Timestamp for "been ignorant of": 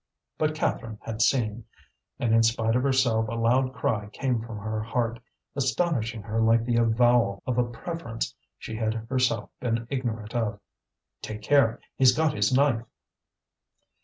9.59-10.59